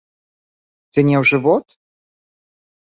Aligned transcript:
Ці 0.93 0.99
не 1.11 1.15
ў 1.21 1.31
жывот? 1.33 1.65